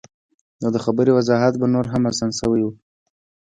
[0.61, 2.71] نو د خبرې وضاحت به نور هم اسان شوے وۀ-